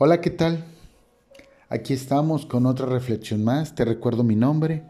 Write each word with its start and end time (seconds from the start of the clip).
Hola, 0.00 0.20
¿qué 0.20 0.30
tal? 0.30 0.64
Aquí 1.68 1.92
estamos 1.92 2.46
con 2.46 2.66
otra 2.66 2.86
reflexión 2.86 3.42
más. 3.42 3.74
Te 3.74 3.84
recuerdo 3.84 4.22
mi 4.22 4.36
nombre, 4.36 4.84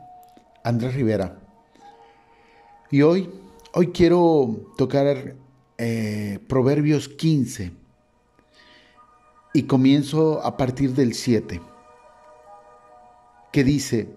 Andrés 0.63 0.95
Rivera. 0.95 1.41
Y 2.91 3.01
hoy, 3.01 3.31
hoy 3.73 3.87
quiero 3.87 4.67
tocar 4.77 5.35
eh, 5.79 6.41
Proverbios 6.47 7.09
15. 7.09 7.73
Y 9.55 9.63
comienzo 9.63 10.43
a 10.45 10.59
partir 10.59 10.93
del 10.93 11.15
7, 11.15 11.63
que 13.51 13.65
dice, 13.65 14.15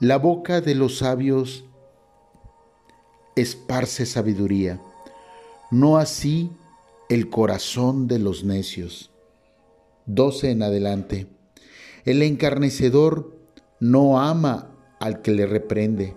la 0.00 0.16
boca 0.16 0.62
de 0.62 0.74
los 0.74 0.96
sabios 0.96 1.66
esparce 3.36 4.06
sabiduría, 4.06 4.80
no 5.70 5.98
así 5.98 6.50
el 7.10 7.28
corazón 7.28 8.08
de 8.08 8.20
los 8.20 8.42
necios 8.42 9.10
12 10.06 10.50
en 10.50 10.62
adelante. 10.62 11.26
El 12.04 12.22
encarnecedor 12.22 13.36
no 13.80 14.20
ama 14.20 14.70
al 15.00 15.22
que 15.22 15.32
le 15.32 15.46
reprende, 15.46 16.14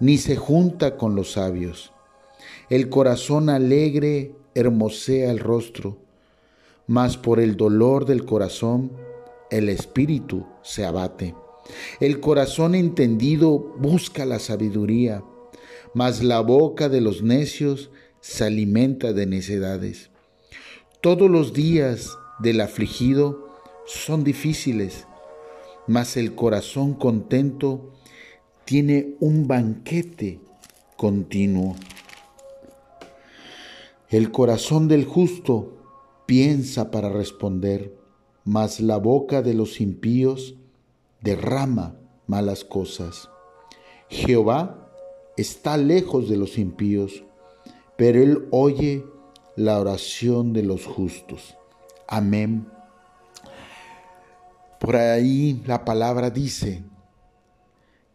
ni 0.00 0.18
se 0.18 0.36
junta 0.36 0.96
con 0.96 1.14
los 1.14 1.32
sabios. 1.32 1.92
El 2.68 2.88
corazón 2.88 3.48
alegre 3.48 4.32
hermosea 4.54 5.30
el 5.30 5.38
rostro, 5.38 5.98
mas 6.86 7.16
por 7.16 7.40
el 7.40 7.56
dolor 7.56 8.06
del 8.06 8.24
corazón 8.24 8.92
el 9.50 9.68
espíritu 9.68 10.46
se 10.62 10.84
abate. 10.84 11.34
El 12.00 12.20
corazón 12.20 12.74
entendido 12.74 13.58
busca 13.78 14.24
la 14.24 14.38
sabiduría, 14.38 15.22
mas 15.94 16.22
la 16.22 16.40
boca 16.40 16.88
de 16.88 17.00
los 17.00 17.22
necios 17.22 17.90
se 18.20 18.44
alimenta 18.44 19.12
de 19.12 19.26
necedades. 19.26 20.10
Todos 21.00 21.30
los 21.30 21.52
días 21.52 22.10
del 22.42 22.60
afligido 22.60 23.48
son 23.86 24.24
difíciles, 24.24 25.06
mas 25.86 26.16
el 26.16 26.34
corazón 26.34 26.94
contento 26.94 27.92
tiene 28.64 29.16
un 29.20 29.46
banquete 29.46 30.40
continuo. 30.96 31.74
El 34.08 34.30
corazón 34.32 34.88
del 34.88 35.04
justo 35.04 35.76
piensa 36.26 36.90
para 36.90 37.10
responder, 37.10 37.96
mas 38.44 38.80
la 38.80 38.96
boca 38.96 39.42
de 39.42 39.54
los 39.54 39.80
impíos 39.80 40.54
derrama 41.20 41.96
malas 42.26 42.64
cosas. 42.64 43.28
Jehová 44.08 44.90
está 45.36 45.76
lejos 45.76 46.28
de 46.28 46.36
los 46.36 46.58
impíos, 46.58 47.24
pero 47.96 48.22
él 48.22 48.46
oye 48.50 49.04
la 49.56 49.78
oración 49.78 50.52
de 50.52 50.62
los 50.62 50.86
justos. 50.86 51.56
Amén. 52.12 52.66
Por 54.80 54.96
ahí 54.96 55.62
la 55.64 55.84
palabra 55.84 56.28
dice 56.28 56.82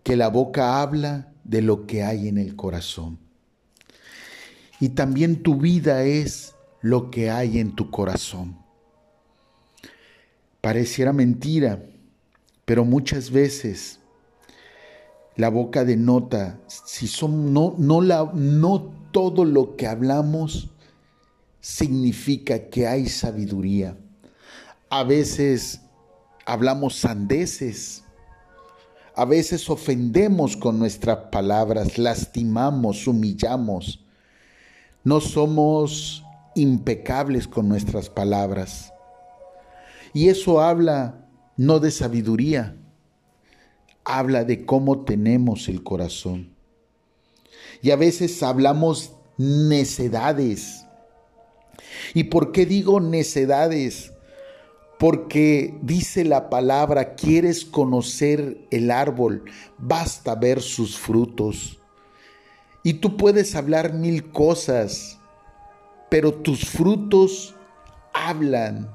que 0.03 0.17
la 0.17 0.27
boca 0.27 0.81
habla 0.81 1.31
de 1.45 1.61
lo 1.61 1.87
que 1.87 2.03
hay 2.03 2.27
en 2.27 2.37
el 2.37 2.57
corazón. 2.57 3.17
Y 4.81 4.89
también 4.89 5.43
tu 5.43 5.55
vida 5.55 6.03
es 6.03 6.55
lo 6.81 7.09
que 7.09 7.31
hay 7.31 7.57
en 7.57 7.73
tu 7.73 7.89
corazón. 7.89 8.57
Pareciera 10.59 11.13
mentira, 11.13 11.81
pero 12.65 12.83
muchas 12.83 13.31
veces 13.31 14.01
la 15.37 15.47
boca 15.47 15.85
denota 15.85 16.59
si 16.67 17.07
son 17.07 17.53
no 17.53 17.75
no 17.77 18.01
la 18.01 18.29
no 18.33 18.91
todo 19.11 19.45
lo 19.45 19.77
que 19.77 19.87
hablamos 19.87 20.74
significa 21.65 22.69
que 22.69 22.85
hay 22.85 23.09
sabiduría. 23.09 23.97
A 24.87 25.03
veces 25.03 25.81
hablamos 26.45 26.95
sandeces, 26.95 28.03
a 29.15 29.25
veces 29.25 29.67
ofendemos 29.67 30.55
con 30.55 30.77
nuestras 30.77 31.17
palabras, 31.31 31.97
lastimamos, 31.97 33.07
humillamos. 33.07 34.05
No 35.03 35.19
somos 35.19 36.23
impecables 36.53 37.47
con 37.47 37.67
nuestras 37.67 38.11
palabras. 38.11 38.93
Y 40.13 40.29
eso 40.29 40.61
habla 40.61 41.25
no 41.57 41.79
de 41.79 41.89
sabiduría, 41.89 42.77
habla 44.03 44.43
de 44.43 44.67
cómo 44.67 45.03
tenemos 45.03 45.67
el 45.67 45.81
corazón. 45.81 46.53
Y 47.81 47.89
a 47.89 47.95
veces 47.95 48.43
hablamos 48.43 49.13
necedades, 49.39 50.84
¿Y 52.13 52.25
por 52.25 52.51
qué 52.51 52.65
digo 52.65 52.99
necedades? 52.99 54.13
Porque 54.97 55.77
dice 55.81 56.23
la 56.23 56.49
palabra, 56.49 57.15
quieres 57.15 57.65
conocer 57.65 58.57
el 58.71 58.91
árbol, 58.91 59.43
basta 59.77 60.35
ver 60.35 60.61
sus 60.61 60.97
frutos. 60.97 61.79
Y 62.83 62.93
tú 62.95 63.17
puedes 63.17 63.55
hablar 63.55 63.93
mil 63.93 64.31
cosas, 64.31 65.19
pero 66.09 66.33
tus 66.33 66.65
frutos 66.65 67.55
hablan. 68.13 68.89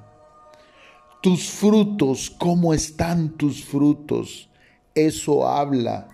Tus 1.20 1.50
frutos, 1.50 2.30
¿cómo 2.30 2.72
están 2.72 3.36
tus 3.36 3.62
frutos? 3.62 4.48
Eso 4.94 5.47
habla 5.47 6.08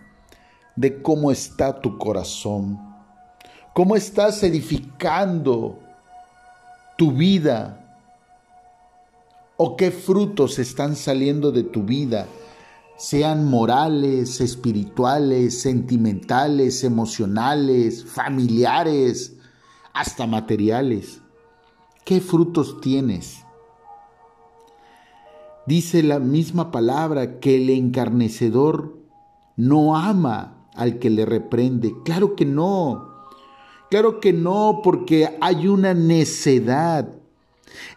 de 0.75 1.01
cómo 1.01 1.31
está 1.31 1.81
tu 1.81 1.97
corazón. 1.97 2.79
¿Cómo 3.73 3.95
estás 3.95 4.43
edificando 4.43 5.79
tu 6.97 7.13
vida 7.13 7.83
o 9.57 9.77
qué 9.77 9.91
frutos 9.91 10.59
están 10.59 10.97
saliendo 10.97 11.53
de 11.53 11.63
tu 11.63 11.83
vida, 11.83 12.27
sean 12.97 13.49
morales, 13.49 14.41
espirituales, 14.41 15.61
sentimentales, 15.61 16.85
emocionales, 16.85 18.05
familiares, 18.05 19.37
hasta 19.93 20.27
materiales. 20.27 21.21
¿Qué 22.05 22.21
frutos 22.21 22.81
tienes? 22.81 23.45
Dice 25.67 26.03
la 26.03 26.21
misma 26.21 26.71
palabra 26.71 27.41
que 27.41 27.57
el 27.57 27.71
encarnecedor 27.71 28.97
no 29.57 29.97
ama 29.97 30.69
al 30.75 30.99
que 30.99 31.11
le 31.11 31.27
reprende. 31.27 31.95
Claro 32.05 32.37
que 32.37 32.45
no. 32.45 33.16
Claro 33.91 34.21
que 34.21 34.33
no, 34.33 34.81
porque 34.83 35.37
hay 35.41 35.69
una 35.69 35.95
necedad. 35.95 37.09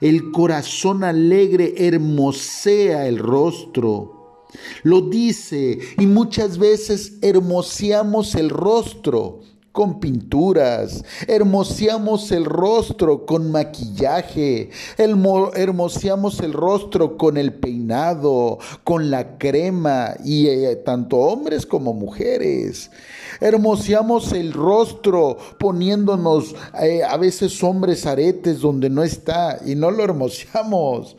El 0.02 0.32
corazón 0.32 1.04
alegre 1.04 1.74
hermosea 1.78 3.08
el 3.08 3.18
rostro. 3.18 4.46
Lo 4.84 5.02
dice 5.02 5.80
y 5.98 6.06
muchas 6.08 6.58
veces 6.58 7.18
hermoseamos 7.22 8.36
el 8.36 8.50
rostro 8.50 9.42
con 9.80 10.02
pinturas, 10.02 11.06
hermoseamos 11.26 12.34
el 12.34 12.44
rostro 12.44 13.26
con 13.26 13.50
maquillaje, 13.50 14.72
hermoseamos 14.98 16.42
el 16.42 16.52
rostro 16.52 17.18
con 17.18 17.38
el 17.38 17.54
peinado, 17.54 18.60
con 18.84 19.10
la 19.10 19.38
crema, 19.38 20.16
y 20.26 20.48
eh, 20.48 20.76
tanto 20.76 21.16
hombres 21.16 21.66
como 21.66 21.94
mujeres. 21.94 22.92
Hermoseamos 23.40 24.34
el 24.34 24.52
rostro 24.52 25.38
poniéndonos 25.58 26.54
eh, 26.82 27.02
a 27.02 27.16
veces 27.16 27.64
hombres 27.64 28.06
aretes 28.06 28.60
donde 28.60 28.90
no 28.90 29.02
está, 29.02 29.62
y 29.66 29.76
no 29.76 29.92
lo 29.92 30.04
hermoseamos, 30.04 31.16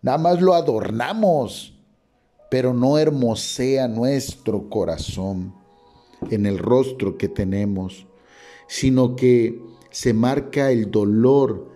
nada 0.00 0.16
más 0.16 0.40
lo 0.40 0.54
adornamos, 0.54 1.74
pero 2.50 2.72
no 2.72 2.96
hermosea 2.96 3.86
nuestro 3.86 4.70
corazón 4.70 5.58
en 6.30 6.46
el 6.46 6.58
rostro 6.58 7.16
que 7.16 7.28
tenemos, 7.28 8.06
sino 8.66 9.16
que 9.16 9.62
se 9.90 10.14
marca 10.14 10.70
el 10.70 10.90
dolor 10.90 11.68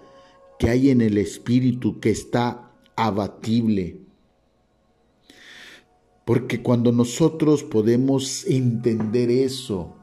que 0.59 0.69
hay 0.69 0.91
en 0.91 1.01
el 1.01 1.19
espíritu 1.19 2.01
que 2.01 2.11
está 2.11 2.71
abatible. 2.97 3.99
Porque 6.25 6.63
cuando 6.63 6.93
nosotros 6.93 7.65
podemos 7.65 8.47
entender 8.47 9.31
eso 9.31 9.97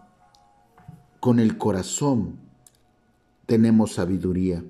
con 1.19 1.39
el 1.39 1.57
corazón, 1.57 2.39
tenemos 3.45 3.93
sabiduría. 3.93 4.63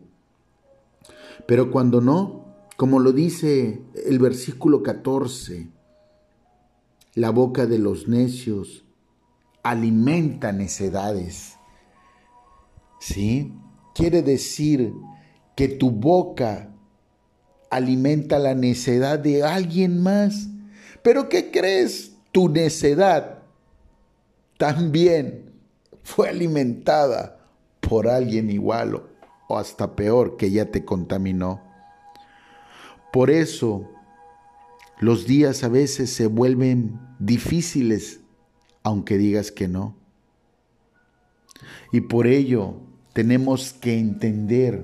Pero 1.48 1.72
cuando 1.72 2.02
no, 2.02 2.46
como 2.78 3.00
lo 3.00 3.12
dice 3.12 3.82
el 4.06 4.20
versículo 4.20 4.84
14, 4.84 5.70
la 7.16 7.32
boca 7.32 7.66
de 7.66 7.80
los 7.80 8.08
necios 8.08 8.86
alimenta 9.64 10.52
necedades. 10.52 11.58
¿Sí? 13.00 13.54
Quiere 13.94 14.22
decir 14.22 14.94
que 15.56 15.68
tu 15.68 15.92
boca 15.92 16.70
alimenta 17.70 18.40
la 18.40 18.56
necedad 18.56 19.20
de 19.20 19.44
alguien 19.44 20.02
más. 20.02 20.48
Pero 21.02 21.30
¿qué 21.30 21.52
crees? 21.52 22.16
Tu 22.32 22.50
necedad 22.50 23.44
también 24.58 25.54
fue 26.04 26.30
alimentada 26.30 27.40
por 27.80 28.08
alguien 28.08 28.50
igual 28.50 29.04
o 29.48 29.58
hasta 29.58 29.96
peor 29.96 30.38
que 30.38 30.52
ya 30.52 30.66
te 30.66 30.86
contaminó. 30.86 31.62
Por 33.12 33.30
eso 33.30 33.90
Los 35.00 35.26
días 35.26 35.64
a 35.64 35.70
veces 35.70 36.10
se 36.10 36.28
vuelven 36.28 37.00
difíciles, 37.20 38.19
aunque 38.90 39.20
digas 39.20 39.52
que 39.52 39.68
no. 39.68 39.96
Y 41.92 42.02
por 42.02 42.26
ello 42.26 42.74
tenemos 43.14 43.74
que 43.74 44.00
entender 44.00 44.84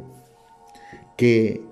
que 1.18 1.64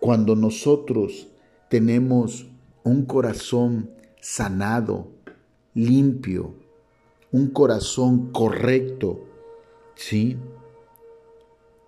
cuando 0.00 0.36
nosotros 0.36 1.28
tenemos 1.70 2.46
un 2.84 3.06
corazón 3.06 3.90
sanado, 4.20 5.08
limpio, 5.74 6.54
un 7.32 7.48
corazón 7.48 8.32
correcto, 8.32 9.24
¿sí? 9.94 10.36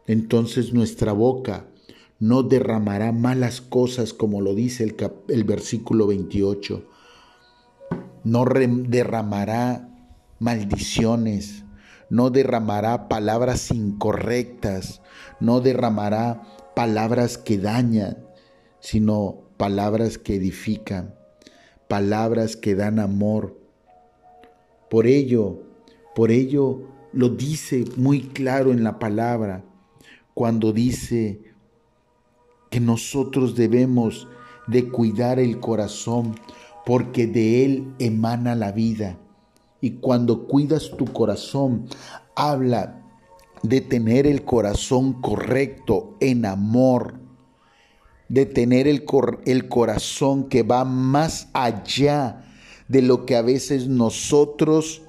Entonces 0.07 0.73
nuestra 0.73 1.13
boca 1.13 1.67
no 2.19 2.43
derramará 2.43 3.13
malas 3.13 3.61
cosas 3.61 4.15
como 4.15 4.41
lo 4.41 4.55
dice 4.55 4.85
el, 4.85 4.97
el 5.29 5.45
versículo 5.45 6.07
28. 6.07 6.85
No 8.29 8.45
derramará 8.45 9.89
maldiciones, 10.39 11.65
no 12.11 12.29
derramará 12.29 13.09
palabras 13.09 13.71
incorrectas, 13.71 15.01
no 15.41 15.63
derramará 15.63 16.43
palabras 16.77 17.39
que 17.39 17.57
dañan, 17.57 18.19
sino 18.81 19.45
palabras 19.57 20.19
que 20.19 20.35
edifican, 20.35 21.15
palabras 21.89 22.55
que 22.55 22.75
dan 22.75 22.99
amor. 22.99 23.59
Por 24.91 25.07
ello, 25.07 25.63
por 26.15 26.31
ello 26.31 26.83
lo 27.15 27.31
dice 27.31 27.87
muy 27.97 28.21
claro 28.29 28.73
en 28.73 28.85
la 28.85 28.99
palabra, 28.99 29.65
cuando 30.35 30.75
dice 30.75 31.41
que 32.69 32.79
nosotros 32.79 33.55
debemos 33.55 34.29
de 34.67 34.87
cuidar 34.91 35.39
el 35.39 35.61
corazón, 35.61 36.35
porque 36.89 37.27
de 37.27 37.67
él 37.67 37.93
emana 37.99 38.55
la 38.55 38.73
vida. 38.73 39.19
Y 39.83 39.97
cuando 40.01 40.47
cuidas 40.47 40.91
tu 40.97 41.05
corazón, 41.05 41.87
habla 42.35 43.03
de 43.63 43.83
tener 43.83 44.27
el 44.27 44.43
corazón 44.47 45.21
correcto 45.21 46.17
en 46.21 46.47
amor, 46.47 47.21
de 48.31 48.47
tener 48.47 48.89
el, 48.89 49.05
el, 49.45 49.69
corazón 49.69 50.49
que 50.49 50.63
va 50.63 50.87
más 50.87 51.51
allá 51.53 52.47
de 52.89 53.03
lo 53.03 53.27
que 53.27 53.37
a 53.37 53.43
veces 53.43 53.87
nosotros 53.87 55.03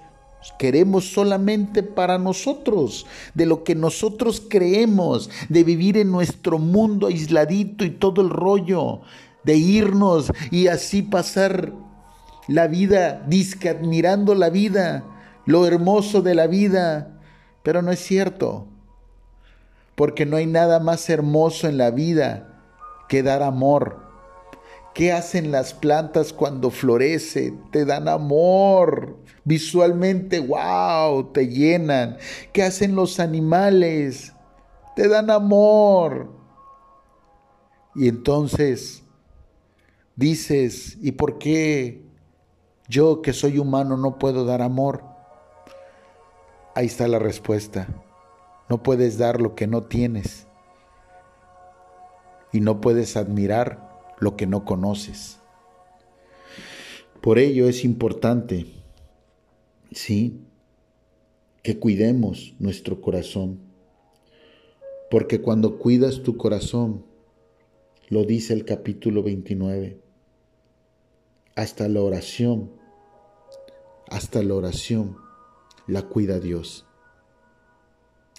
queremos 0.58 1.06
solamente 1.14 1.82
para 1.82 2.18
nosotros, 2.18 3.06
de 3.34 3.46
lo 3.46 3.64
que 3.64 3.76
nosotros 3.76 4.44
creemos, 4.50 5.30
de 5.48 5.64
vivir 5.64 5.96
en 5.96 6.12
nuestro 6.12 6.60
mundo 6.60 7.08
aisladito 7.08 7.86
y 7.86 7.92
todo 7.92 8.22
el 8.22 8.30
rollo, 8.30 9.00
de 9.44 9.56
irnos 9.56 10.32
y 10.52 10.68
así 10.68 11.02
pasar 11.02 11.74
la 12.48 12.68
vida, 12.68 13.24
disque 13.28 13.70
admirando 13.70 14.36
la 14.36 14.50
vida, 14.50 15.04
lo 15.46 15.66
hermoso 15.66 16.22
de 16.22 16.36
la 16.36 16.48
vida, 16.48 17.20
pero 17.64 17.82
no 17.82 17.92
es 17.92 18.00
cierto, 18.00 18.68
porque 19.96 20.26
no 20.26 20.38
hay 20.38 20.48
nada 20.48 20.80
más 20.80 21.10
hermoso 21.10 21.68
en 21.68 21.78
la 21.78 21.92
vida 21.92 22.62
que 23.08 23.24
dar 23.24 23.44
amor. 23.44 24.08
¿Qué 24.94 25.12
hacen 25.12 25.52
las 25.52 25.74
plantas 25.74 26.34
cuando 26.34 26.72
florecen? 26.72 27.62
Te 27.72 27.86
dan 27.86 28.08
amor. 28.08 29.18
Visualmente, 29.46 30.40
wow, 30.40 31.32
te 31.32 31.48
llenan. 31.48 32.18
¿Qué 32.52 32.64
hacen 32.64 32.96
los 32.96 33.20
animales? 33.20 34.34
Te 34.96 35.08
dan 35.08 35.30
amor. 35.30 36.32
Y 37.96 38.08
entonces 38.08 39.04
dices, 40.20 40.98
¿y 41.02 41.14
por 41.14 41.38
qué 41.38 42.04
yo 42.90 43.22
que 43.22 43.32
soy 43.32 43.58
humano 43.58 43.96
no 43.96 44.20
puedo 44.20 44.44
dar 44.44 44.62
amor? 44.62 45.04
Ahí 46.76 46.88
está 46.88 47.08
la 47.08 47.20
respuesta. 47.20 47.88
No 48.70 48.84
puedes 48.84 49.18
dar 49.18 49.40
lo 49.42 49.56
que 49.56 49.66
no 49.66 49.84
tienes. 49.84 50.46
Y 52.52 52.60
no 52.60 52.82
puedes 52.82 53.16
admirar 53.16 53.98
lo 54.20 54.36
que 54.36 54.46
no 54.46 54.66
conoces. 54.66 55.40
Por 57.22 57.40
ello 57.40 57.70
es 57.70 57.86
importante, 57.86 58.66
sí, 59.92 60.42
que 61.64 61.80
cuidemos 61.80 62.56
nuestro 62.60 63.02
corazón. 63.02 63.60
Porque 65.10 65.42
cuando 65.42 65.80
cuidas 65.80 66.24
tu 66.24 66.38
corazón, 66.38 67.06
lo 68.10 68.26
dice 68.26 68.54
el 68.54 68.66
capítulo 68.66 69.24
29, 69.24 70.09
hasta 71.60 71.90
la 71.90 72.02
oración, 72.02 72.72
hasta 74.10 74.42
la 74.42 74.56
oración 74.56 75.18
la 75.88 76.04
cuida 76.04 76.40
Dios, 76.40 76.86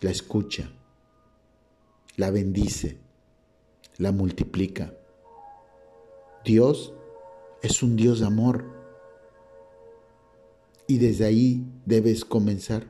la 0.01 0.11
escucha, 0.11 0.71
la 2.17 2.31
bendice, 2.31 2.99
la 3.99 4.11
multiplica. 4.13 4.95
Dios 6.47 6.95
es 7.61 7.83
un 7.83 7.95
Dios 7.97 8.21
de 8.21 8.27
amor 8.27 8.65
y 10.87 10.97
desde 10.97 11.27
ahí 11.27 11.67
debes 11.85 12.25
comenzar. 12.25 12.87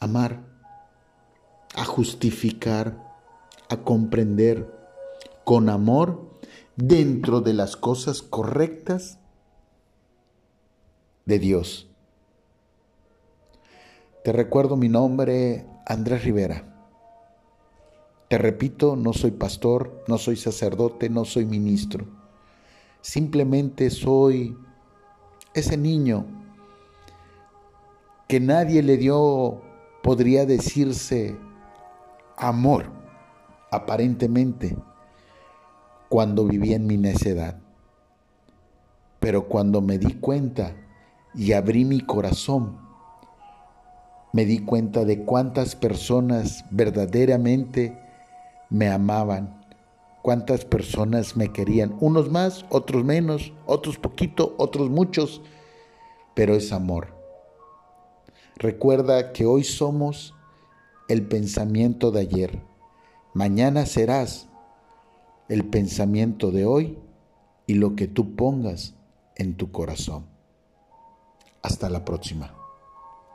a 0.00 0.06
Amar, 0.06 0.42
a 1.74 1.84
justificar, 1.84 2.96
a 3.68 3.76
comprender 3.82 4.72
con 5.44 5.68
amor 5.68 6.29
dentro 6.82 7.40
de 7.40 7.52
las 7.52 7.76
cosas 7.76 8.22
correctas 8.22 9.18
de 11.26 11.38
Dios. 11.38 11.90
Te 14.24 14.32
recuerdo 14.32 14.76
mi 14.76 14.88
nombre, 14.88 15.66
Andrés 15.86 16.24
Rivera. 16.24 16.66
Te 18.28 18.38
repito, 18.38 18.96
no 18.96 19.12
soy 19.12 19.32
pastor, 19.32 20.04
no 20.08 20.18
soy 20.18 20.36
sacerdote, 20.36 21.10
no 21.10 21.24
soy 21.24 21.44
ministro. 21.46 22.06
Simplemente 23.00 23.90
soy 23.90 24.56
ese 25.54 25.76
niño 25.76 26.26
que 28.28 28.40
nadie 28.40 28.82
le 28.82 28.96
dio, 28.96 29.60
podría 30.02 30.46
decirse, 30.46 31.36
amor, 32.36 32.86
aparentemente, 33.70 34.76
cuando 36.10 36.44
vivía 36.44 36.74
en 36.74 36.88
mi 36.88 36.96
necedad. 36.96 37.60
Pero 39.20 39.46
cuando 39.46 39.80
me 39.80 39.96
di 39.96 40.14
cuenta 40.14 40.74
y 41.36 41.52
abrí 41.52 41.84
mi 41.84 42.00
corazón, 42.00 42.76
me 44.32 44.44
di 44.44 44.58
cuenta 44.58 45.04
de 45.04 45.22
cuántas 45.22 45.76
personas 45.76 46.64
verdaderamente 46.72 47.96
me 48.70 48.90
amaban, 48.90 49.64
cuántas 50.20 50.64
personas 50.64 51.36
me 51.36 51.52
querían, 51.52 51.96
unos 52.00 52.28
más, 52.28 52.64
otros 52.70 53.04
menos, 53.04 53.52
otros 53.64 53.96
poquito, 53.96 54.56
otros 54.58 54.90
muchos, 54.90 55.40
pero 56.34 56.56
es 56.56 56.72
amor. 56.72 57.14
Recuerda 58.56 59.32
que 59.32 59.46
hoy 59.46 59.62
somos 59.62 60.34
el 61.08 61.24
pensamiento 61.28 62.10
de 62.10 62.20
ayer, 62.22 62.60
mañana 63.32 63.86
serás 63.86 64.49
el 65.50 65.64
pensamiento 65.64 66.52
de 66.52 66.64
hoy 66.64 66.96
y 67.66 67.74
lo 67.74 67.96
que 67.96 68.06
tú 68.06 68.36
pongas 68.36 68.94
en 69.34 69.56
tu 69.56 69.72
corazón. 69.72 70.26
Hasta 71.60 71.90
la 71.90 72.04
próxima. 72.04 72.59